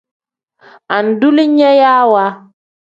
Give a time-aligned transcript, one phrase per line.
[0.95, 2.25] Andulinyawa.